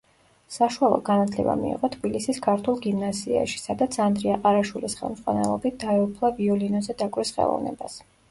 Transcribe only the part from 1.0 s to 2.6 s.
განათლება მიიღო თბილისის